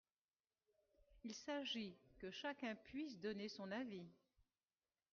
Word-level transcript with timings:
Il 1.23 1.35
s’agit 1.35 1.95
que 2.17 2.31
chacun 2.31 2.73
puisse 2.73 3.19
donner 3.19 3.49
son 3.49 3.71
avis. 3.71 4.09